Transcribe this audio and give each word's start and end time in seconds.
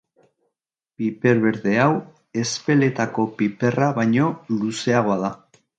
Piper 1.01 1.41
berde 1.43 1.75
hau 1.83 1.91
Ezpeletako 2.45 3.29
piperra 3.43 3.95
baino 4.01 4.33
luzeagoa 4.61 5.25
da. 5.29 5.35